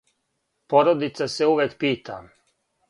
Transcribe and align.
Породица 0.73 1.29
се 1.37 1.51
увек 1.53 1.79
пита. 1.87 2.21